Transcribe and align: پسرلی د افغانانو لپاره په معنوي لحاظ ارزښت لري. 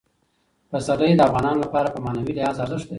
پسرلی 0.69 1.15
د 1.17 1.21
افغانانو 1.27 1.63
لپاره 1.65 1.87
په 1.95 1.99
معنوي 2.05 2.33
لحاظ 2.37 2.55
ارزښت 2.59 2.83
لري. 2.85 2.89